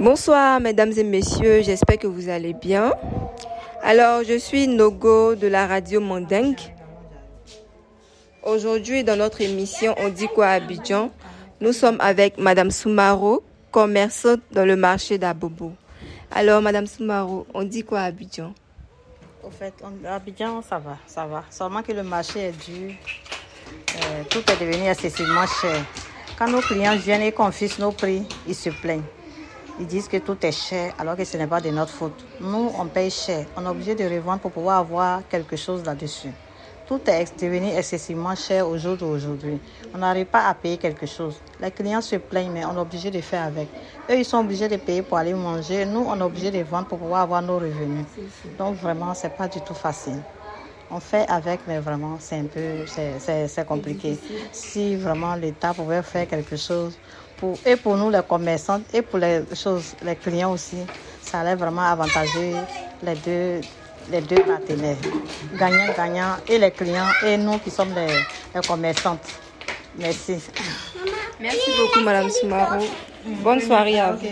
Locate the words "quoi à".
10.28-10.52, 17.84-18.04